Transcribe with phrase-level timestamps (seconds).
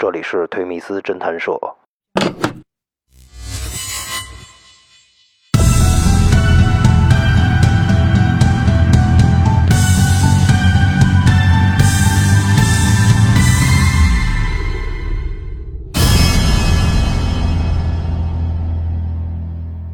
[0.00, 1.52] 这里是推米斯侦探社。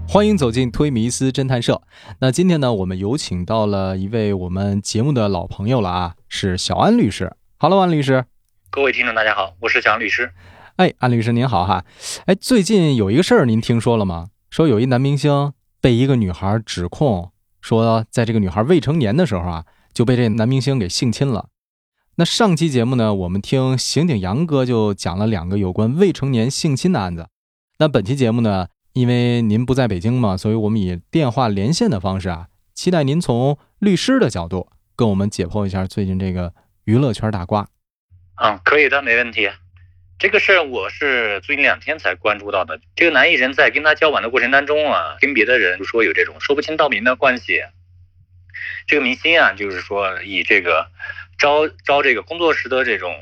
[0.09, 1.82] 欢迎走进推迷斯侦探社。
[2.20, 7.34] 那今天呢，我们有请到了一位我们节目的老朋友了啊，是小安律师。
[7.59, 8.27] Hello，安律师。
[8.76, 10.30] 各位听众，大家好，我是蒋律师。
[10.76, 11.82] 哎，安律师您好哈。
[12.26, 14.28] 哎，最近有一个事儿，您听说了吗？
[14.50, 21.48] 说有一男明星被一个女孩指控，说在这个女孩未成年的时候啊，就被这男明星给性侵了。
[22.16, 27.28] 那上期节目呢，我们听刑警杨哥就讲了两个有关未成年性侵的案子。
[27.78, 28.66] 那本期节目呢？
[28.92, 36.52] 因为您不在北京嘛，所以我们以电话连线的方式啊，期待您从律师的角度跟我们解剖一下最近这个
[36.84, 37.66] 娱乐圈大瓜。
[38.37, 39.51] 嗯，可以的，没问题。
[40.19, 42.81] 这个事儿我是最近两天才关注到的。
[42.95, 47.62] 这个男艺人，在跟他交往的过程当中啊，跟别的人就说有这种说不清道明的关系。
[48.87, 50.89] 这个明星啊，就是说以这个
[51.39, 53.14] 招招这个工作室的这种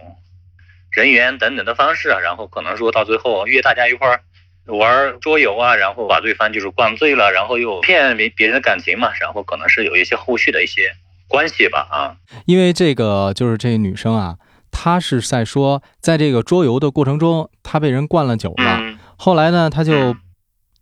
[0.90, 4.20] 人员等等的方式啊，然后可能说到最后约大家一块儿。
[4.66, 10.90] 玩桌游啊，然后把对方就是灌醉了，然后又骗别别人的感情嘛，然后可能是有一些后续的一些
[11.28, 12.16] 关系吧啊。
[12.46, 14.38] 因为这个就是这女生啊，
[14.76, 20.16] 她是在说，在这个桌游的过程中，他被人灌了酒了，后来呢，他就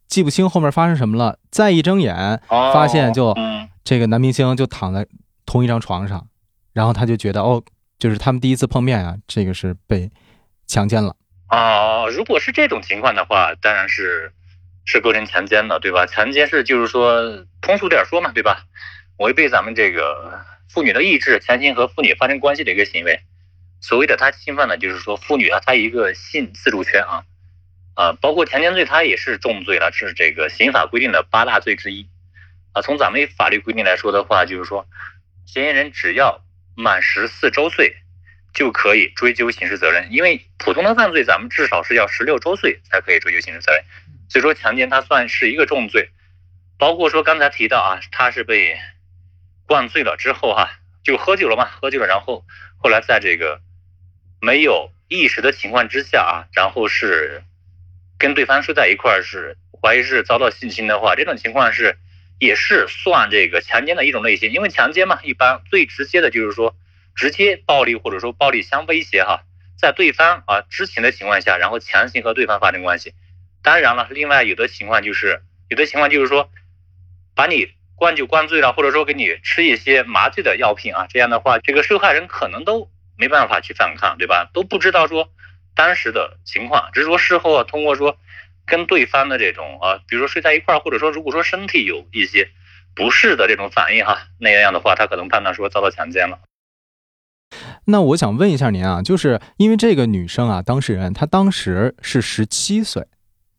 [0.08, 3.36] 记不清后面发生什么了，再一睁眼发现就
[3.84, 5.06] 这个男明星就躺在
[5.44, 6.26] 同一张床上，
[6.72, 7.62] 然后他就觉得哦，
[7.98, 10.10] 就是他们第一次碰面啊，这个是被
[10.66, 11.14] 强奸了。
[11.48, 14.32] 啊，如果是这种情况的话，当然是
[14.86, 16.06] 是构成强奸的，对吧？
[16.06, 18.64] 强奸是就是说通俗点说嘛，对吧？
[19.18, 23.20] 违背咱们这个妇女的意志，强行和妇女发生关系的一个行为。
[23.82, 27.24] 所谓的他侵犯的，就是说妇女啊，她一个性自主权啊
[27.94, 32.08] 啊，包括强奸罪，它也是重罪了，是这个刑法规定的八大罪之一
[32.72, 32.80] 啊。
[32.80, 34.86] 从咱们法律规定来说的话，就是说
[35.44, 36.42] 嫌疑人只要
[36.74, 37.96] 满十四周岁。
[38.54, 43.82] 就可以追究刑事责任，因为普通的犯罪，咱们至少是要十六周岁才可以追究刑事责任。
[44.28, 46.10] 所以说强奸它算是一个重罪，
[46.76, 48.78] 包括说刚才提到啊，他是被
[49.66, 50.68] 灌醉了之后哈，
[51.02, 52.44] 就喝酒了嘛，喝酒了，然后
[52.76, 53.62] 后来在这个
[54.42, 57.42] 没有意识的情况之下啊，然后是
[58.18, 61.96] 跟对方睡在一块儿，是怀疑是遭到性侵的话，这种情况是
[62.38, 66.76] 也是算这个强奸的一种类型，因为强奸嘛，一般最直接的就是说。
[67.14, 69.42] 直接暴力或者说暴力相威胁哈，
[69.78, 73.12] 在对方啊知情的情况下，然后强行和对方发生关系。
[73.62, 76.48] 当然了，另外有的情况就是有的情况就是说，
[77.34, 84.50] 把你灌酒灌醉了，或者说给你吃一些麻醉的药品啊，这样的话，这个受害人可能都没办法去反抗，对吧？
[84.52, 85.28] 都不知道说
[85.74, 88.16] 当时的情况，只是说事后啊，通过说
[88.66, 92.48] 跟对方的这种啊，比如说睡在一块儿，或者说如果说身体有一些
[92.94, 96.38] 不适的这种反应哈，那样的话，他可能判断说遭到强奸了。
[97.86, 103.06] 那我想问一下您啊，就是因为这个女生啊，当事人她当时是十七岁，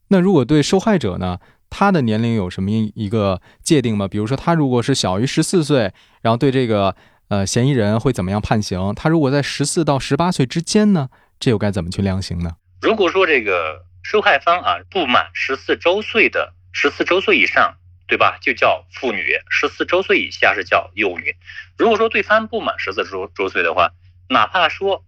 [0.07, 1.39] 那如果对受害者呢，
[1.69, 4.07] 她的年龄有什么一个界定吗？
[4.07, 5.91] 比如说她如果是小于十四岁，
[6.21, 6.95] 然后对这个
[7.33, 8.94] 呃嫌疑人会怎么样判刑？
[8.95, 12.51] 他如果在十四到十八岁之间呢，这又该怎么去量刑呢？
[12.79, 17.77] 如果说这个受害方啊不满十四周岁的，十四周岁以上，
[18.07, 18.38] 对吧？
[18.39, 21.35] 就叫妇女；十四周岁以下是叫幼女。
[21.75, 23.89] 如果说对方不满十四周周岁的话，
[24.29, 25.03] 哪怕说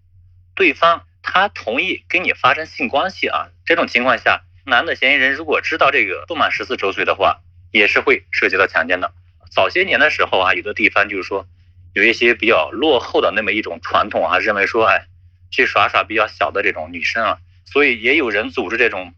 [0.55, 9.11] 对方他同意跟你发生性关系啊，这种情况下，男的嫌疑人如果知道这个不满十四周岁的话，也是会涉及到强奸的。
[9.51, 11.45] 早些年的时候啊，有的地方就是说
[11.95, 15.05] 有一些比较落后的那么一种传统啊，认为说哎，
[15.49, 19.13] 去耍耍比较小的这种女生啊，所以也有人组织这种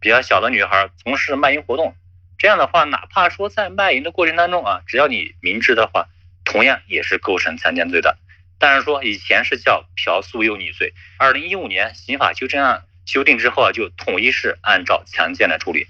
[0.00, 1.94] 比较小的女孩从事卖淫活动。
[2.38, 6.08] 这样的话，哪怕说在卖淫的过程当中啊，只要你明知的话，
[6.46, 8.16] 同样也是构成强奸罪的。
[8.58, 15.88] 但是说以前是叫嫖宿幼女罪，二零一五年刑法修正案修订之后啊，就统一是按照强奸来处理，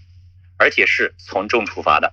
[0.58, 2.12] 而且是从重处罚的。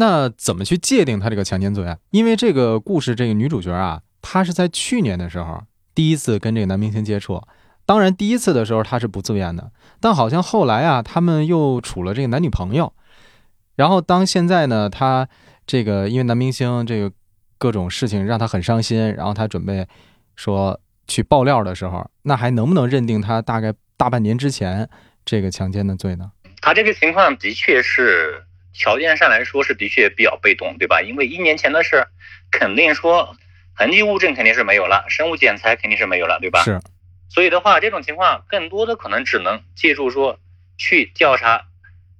[0.00, 1.98] 那怎么去界定他这个强奸罪啊？
[2.10, 5.62] 因为这个故事这个女主角啊，她是在去年的时候
[5.94, 7.40] 第一次跟这个男明星接触，
[7.84, 9.70] 当然第一次的时候她是不自愿的，
[10.00, 12.92] 但好像后来啊，他们又处了这个男女朋友，
[13.76, 15.28] 然后当现在呢，她
[15.66, 17.12] 这个因为男明星这个。
[17.62, 19.86] 各种事情让她很伤心，然后她准备
[20.34, 24.88] 说去爆料的时候，那还能不能认定她大概大半年之前
[25.26, 26.32] 这个强奸的罪呢？
[26.62, 28.42] 她这个情况的确是
[28.72, 31.02] 条件上来说是的确比较被动，对吧？
[31.02, 32.06] 因为一年前的事，
[32.50, 33.36] 肯定说
[33.74, 36.62] 痕迹物证肯定是没有了，生物检材肯定是没有了，对吧？
[36.62, 36.80] 是。
[37.28, 40.40] 所以的话，这种情况更多的可能只能借助说
[40.76, 41.66] 去调查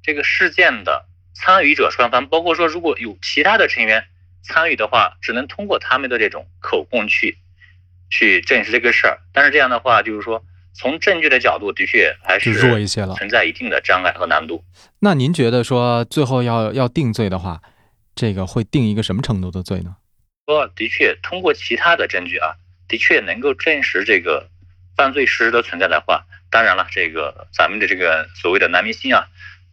[0.03, 4.05] 这个事件的参与者双方，包括说如果有其他的成员
[4.43, 7.39] 参与的话，只能通过他们的这种口供去
[8.09, 9.19] 去证实这个事儿。
[9.33, 14.65] 但是这样的话，就是说从证据的角度，的确还是弱一些了，存在一定的障碍和难度。
[15.01, 17.61] 那您觉得说最后要要定罪的话，
[18.15, 19.97] 这个会定一个什么程度的罪呢？
[20.47, 22.55] 说的确，通过其他的证据啊，
[22.89, 24.49] 的确能够证实这个
[24.97, 29.27] 犯罪事实的存在的话，当然了，这个咱们的这个所谓的男明星啊，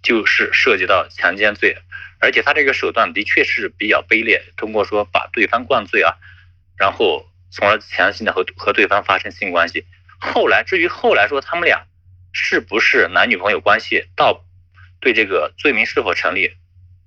[0.04, 1.78] 就是涉及到强奸罪，
[2.20, 6.14] 而且他这个手段的确是比较卑劣，通过说把对方灌醉啊，
[6.78, 9.86] 然后从而强行的和和对方发生性关系。
[10.19, 11.86] 后来至于后来说他们俩
[12.31, 14.44] 是不是男女朋友关系，到
[15.00, 16.52] 对这个罪名是否成立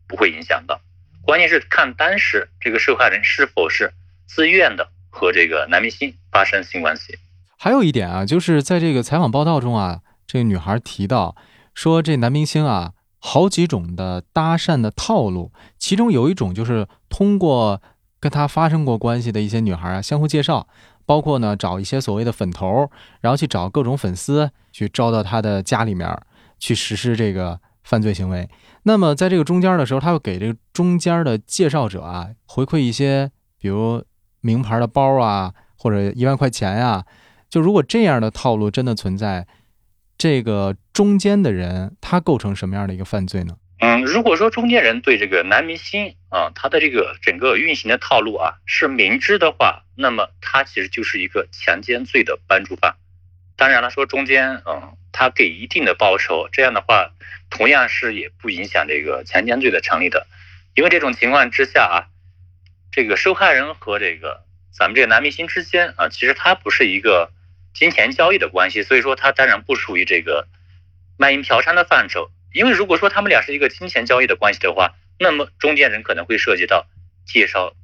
[0.07, 0.81] 不会影响到。
[1.23, 3.93] 关键是看当时这个受害人是否是
[4.27, 7.19] 自愿的和这个男明星发生性关系。
[7.59, 11.37] 还有一点啊，就是在这个采访报道中啊，这个女孩提到
[11.75, 17.83] 说，这男明星啊，好几种的搭讪的套路，其中有一种就是通过
[18.19, 20.67] 跟他发生过关系的一些女孩啊，相互介绍，
[21.11, 22.89] 包括呢找一些所谓的粉头，
[23.21, 26.09] 然后去找各种粉丝去招到他的家里面
[26.61, 28.49] 去实施这个犯罪行为。
[28.85, 33.29] 那么在这个中间的时候，他会给这个中间的介绍者啊回馈一些，
[33.59, 34.05] 比如
[34.41, 37.05] 名牌的包啊，或者一万块钱呀。
[37.49, 39.49] 就如果这样的套路真的存在，
[40.17, 43.57] 这个中间的人他构成什么样的一个犯罪呢？
[43.81, 52.97] 嗯，如果说中间人对这个男明星啊，他的这个整个运行的套路啊是明知的话，那么他其实就是一个强奸罪的帮助犯。
[53.57, 57.11] 当然了，说中间嗯，他给一定的报酬，这样的话。
[57.53, 60.29] 同样是也不影响这个强奸罪的成立的，
[60.77, 62.07] 因为这种情况之下啊，
[62.93, 67.33] 这个受害人和这个咱们这个男明星之间啊，其实他不是一个
[67.75, 70.47] 金钱交易的关系，所以说他当然不属于这个
[71.19, 72.31] 卖淫嫖娼的范畴。
[72.53, 76.87] 因为如果说他们俩是一个金钱交易的关系的话，那么中间人可能会涉及到
[77.27, 77.75] 介绍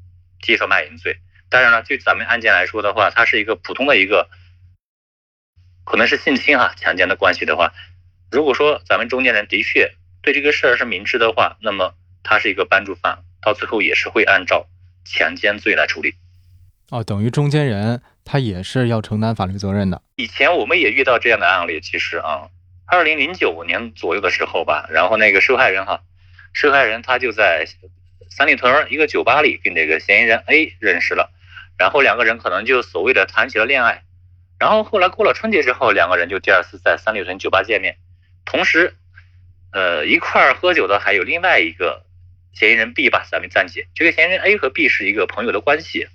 [0.40, 1.18] 介绍卖淫罪。
[1.48, 4.28] 当然了，就咱们案件来说的话，它是一个普通的一个
[5.84, 7.72] 可能是性侵啊强奸的关系的话。
[8.30, 14.66] 如果说咱们中间人的确对这个事儿是明知的话，那么他是一个帮助犯，到最后也是会按照
[15.04, 16.14] 强奸罪来处理。
[16.90, 20.02] 哦，等于中间人他也是要承担法律责任的。
[20.16, 22.48] 以前我们也遇到这样的案例，其实啊，
[22.86, 26.02] 二零零九年左右的时候吧，然后那个受害人哈，
[26.52, 27.66] 受害人他就在
[28.30, 31.32] 三里屯一个酒吧里跟这个嫌疑人 A 认识了，
[31.76, 34.04] 然后两个人可能就所谓的谈起了恋爱，
[34.60, 37.96] 然后后来过了春节之后，两个人就第二次在三里屯酒吧见面。
[38.44, 38.94] 同时，
[39.72, 42.06] 呃，一块儿喝酒的还有另外一个
[42.54, 46.06] 嫌疑人 B 吧，咱们暂且这个嫌疑人 A 和 B 是一个朋友的关系。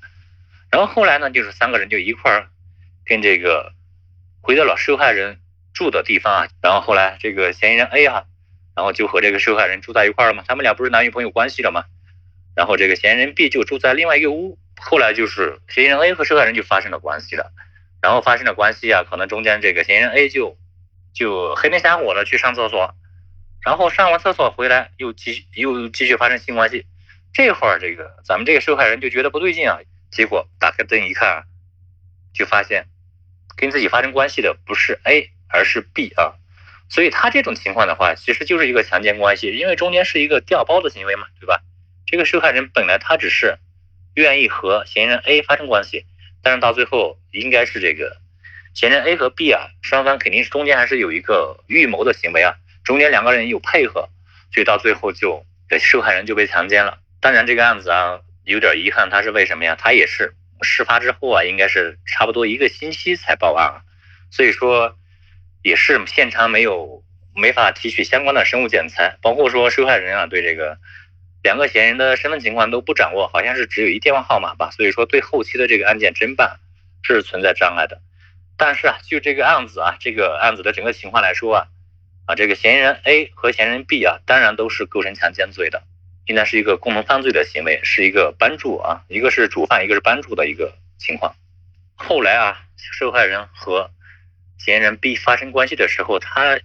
[0.72, 2.48] 然后后来呢，就是三个人就一块儿
[3.04, 3.74] 跟这个
[4.40, 5.41] 回到了受害人
[5.74, 6.48] 住的地方啊。
[6.62, 8.24] 然后后来这个嫌疑人 A 啊，
[8.76, 10.44] 然后就和这个受害人住在一块儿了嘛。
[10.48, 11.86] 他们俩不是男女朋友关系了嘛？
[12.56, 14.58] 然后这个嫌疑人 B 就住在另外一个屋。
[14.80, 17.52] 后来就是嫌疑人 A 和受害人就发生了关系了。
[18.02, 20.58] 然后发生了关系啊，可能中间这个嫌疑人 A 就。
[21.14, 22.96] 就黑灯瞎火的去上厕所，
[23.66, 26.86] 然后上完厕所回来又继又继续发生性关系。
[27.34, 29.78] 这会儿这个咱们这个受害人就觉得不对劲啊，
[30.10, 31.44] 结果打开灯一看，
[32.34, 32.88] 就发现
[33.58, 36.34] 跟自己发生关系的不是 A 而是 B 啊。
[36.90, 41.62] 所以他这种情况的话，其实就是一个强奸关系，因为中间是一个调包的行为嘛，对吧？
[42.06, 43.58] 这个受害人本来他只是
[44.16, 46.06] 愿意和嫌疑人 A 发生关系，
[46.44, 48.18] 但是到最后应该是这个。
[48.74, 54.10] 嫌疑人 A 和 B 啊，双方肯定是中间还是有一个预谋的行为啊，中间两个人有配合，
[54.54, 55.46] 所以到最后就
[55.80, 57.00] 受害人就被强奸了。
[57.22, 59.78] 当然这个案子啊有点遗憾，他是为什么呀？
[59.80, 63.82] 他也是事发之后啊，应该是差不多一个星期才报案，
[64.30, 64.98] 所以说
[65.64, 67.04] 也是现场没有
[67.36, 70.78] 没法提取相关的生物检材，包括说受害人啊对这个
[71.44, 76.60] 两个嫌疑人的身份情况都不掌握，好像是只有一电话号码吧，所以说对后期的这个案件侦办
[77.04, 78.02] 是存在障碍的。
[78.58, 81.68] 但是啊，就这个案子啊，这个案子的整个情况来说啊，
[82.28, 85.82] 啊，这个嫌疑人 A 和嫌疑人 B 啊，当然都是构成强奸罪的，
[86.28, 91.34] 应该是一个共同犯罪的行为，是一个帮助啊，一个是主犯，一个是帮助的一个情况。
[91.96, 93.90] 后来啊，受害人和
[94.64, 96.60] 嫌疑人 B 发生关系的时候，他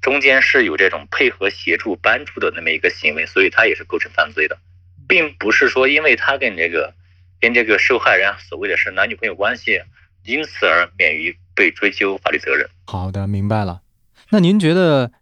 [0.00, 4.58] 中间是有这种配合、协助、帮助的那么一个行为，所以他也是构成犯罪的，
[5.06, 6.94] 并不是说因为他跟这个
[7.40, 9.80] 跟这个受害人所谓的是男女朋友关系。
[10.28, 12.68] 因此而免于被追究法律责任。
[12.86, 13.82] 好的，明白了。
[14.30, 15.12] 那您觉得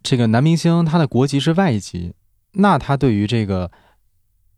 [0.00, 2.14] 这个男明星他的国籍是外籍，
[2.52, 3.72] 那他对于这个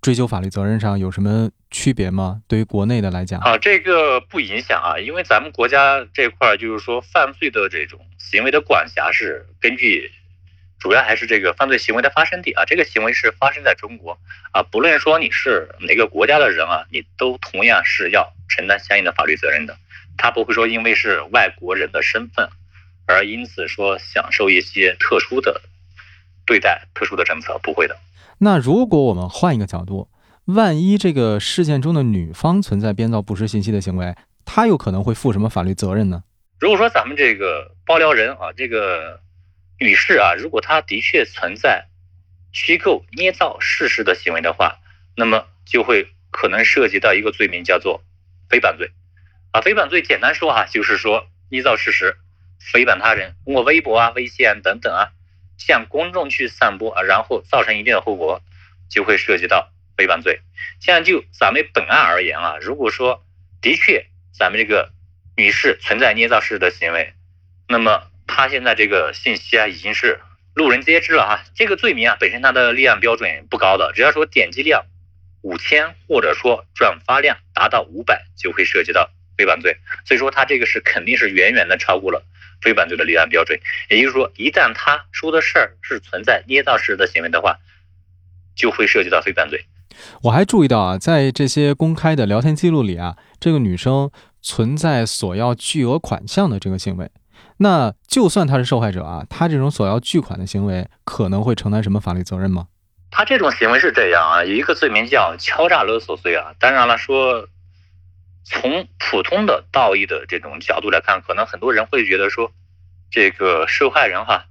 [0.07, 2.41] 追究法律责任上有什么区别吗？
[2.47, 10.13] 对于国内的来讲，啊，这个不影响啊，因为咱们国家这块儿就是说犯罪的这种行为的管辖是根据，
[10.79, 14.17] 主要还是这个犯罪行为的发生地啊，这个行为是发生在中国
[14.53, 19.77] 啊，不论说你是哪个国家的人啊，你都同样是要承担相应的法律责任的，
[20.17, 22.49] 他不会说因为是外国人的身份，
[23.09, 25.63] 而因此说享受一些特殊的
[26.47, 27.99] 对待、特殊的政策，不会的。
[28.39, 30.11] 那如果我们换一个角度，
[30.45, 34.15] 万一这个事件中的女方存在编造不实信息的行为，
[34.45, 36.23] 她有可能会负什么法律责任呢？
[36.61, 39.21] 如果说咱们这个爆料人啊，这个
[39.81, 41.87] 女士啊，如果她的确存在
[42.53, 44.77] 虚构、捏造事实的行为的话，
[45.17, 48.03] 那么就会可能涉及到一个罪名，叫做
[48.49, 48.93] 诽谤罪。
[49.51, 52.17] 啊，诽谤罪简单说啊，就是说捏造事实、
[52.73, 55.11] 诽谤他人，通过微博啊、微信啊等等啊。
[55.59, 58.43] 向公众去散播啊，然后造成一定的后果，
[58.91, 60.41] 就会涉及到诽谤罪。
[60.81, 63.25] 现在就咱们本案而言啊，如果说
[63.61, 64.93] 的确咱们这个
[65.37, 67.15] 女士存在捏造事实的行为，
[67.69, 70.21] 那么她现在这个信息啊已经是
[70.55, 71.45] 路人皆知了哈。
[71.55, 74.85] 这个罪名啊本身它的立案标准不高的，只要说点击量
[75.43, 79.79] 五千或者说转发量达到五百，就会涉及到诽谤罪。
[80.05, 82.25] 所以说它这个是肯定是远远的超过了。
[82.63, 83.59] 诽谤罪的立案标准，
[83.89, 87.57] 也就是说，一旦他说的事儿是存在捏造事实的行为的话，
[88.55, 89.65] 就会涉及到非犯罪。
[90.23, 94.11] 我还注意到啊，在这些公开的聊天记录里啊，这个女生
[94.43, 97.11] 存在索要巨额款项的这个行为。
[97.59, 102.67] 那就算她是受害者啊，她这种索要巨款的行为，可能会承担什么法律责任吗？
[103.11, 106.53] 她这种行为是这样啊，有一个罪名叫敲诈勒索罪啊。
[106.59, 107.49] 当然了，说。
[108.49, 112.53] 从普通的道义的这种角度来看，可能很多人会觉得说，
[113.11, 114.47] 这个受害人哈，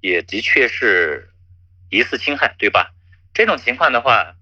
[0.00, 1.30] 也的确是
[1.90, 2.94] 疑似侵害，对吧？
[3.34, 4.36] 这种情况的话，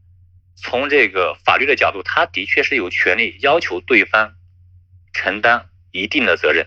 [0.54, 4.34] 从这个法律的角度，他的确是有权利要求对方
[5.14, 6.66] 承担一定的责任。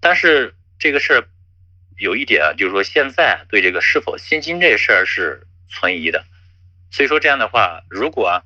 [0.00, 1.28] 但是这个事儿
[1.98, 6.24] 有一点啊，就是说现在对这个是否心惊这事儿是存疑的。
[6.92, 8.44] 所以说这样的话，如果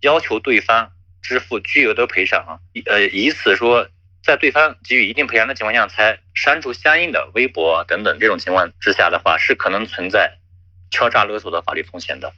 [0.00, 0.92] 要求对方。
[1.22, 3.88] 支付巨额的赔偿啊，呃，以此说，
[4.22, 10.38] 在对方给予一定赔偿的情况下，才删除相应的微博等等，这种情况之下的话，是可能存在
[10.90, 12.32] 敲诈勒索的法律风险的。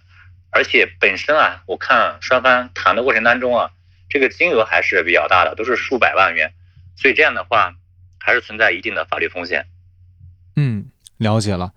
[0.51, 3.71] 而且本身啊，我看双方谈的过程当中啊，
[4.09, 6.53] 这个金额还是比较大的，都是数百万元，
[6.95, 7.75] 所以这样的话，
[8.21, 9.67] 还是存在一定的法律风险。
[10.57, 11.73] 嗯，了解了。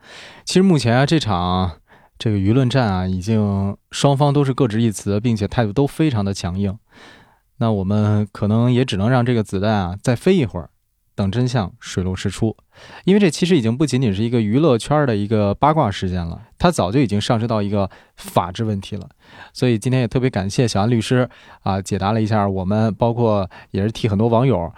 [0.46, 1.82] 其实目前啊，这场。
[2.20, 6.78] 这个舆论战啊，已经双方都是各执一词，并且态度都非常的强硬。
[7.58, 10.70] 那我们可能也只能让这个子弹啊再飞一会儿，
[11.16, 12.56] 等真相水落石出。
[13.06, 19.10] 因为这其实已经不仅仅是一个娱乐圈的一个八卦事件了，它早就已经上升到一个法治问题了。
[19.54, 21.28] 所以今天也特别感谢小安律师
[21.62, 24.72] 啊，解答了一下我们，包括也是替很多网友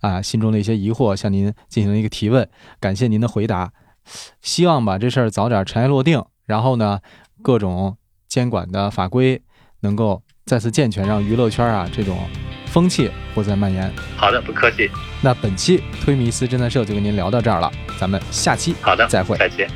[0.00, 2.48] 啊心中的一些疑惑向您进行了一个提问。
[2.80, 3.72] 感谢您的回答，
[4.40, 6.22] 希望把这事儿早点尘埃落定。
[6.46, 7.00] 然后呢，
[7.42, 7.96] 各种
[8.28, 9.40] 监管的法规
[9.80, 12.18] 能够再次健全，让娱乐圈啊这种
[12.66, 13.92] 风气不再蔓延。
[14.16, 14.90] 好的，不客气。
[15.20, 19.68] 那本期推迷思侦探社就跟您聊到这儿了，咱们下期好的再会，再见。